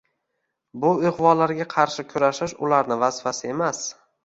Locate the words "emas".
3.55-3.87